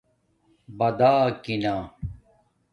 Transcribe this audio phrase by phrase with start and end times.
[0.77, 1.75] باداکینݳ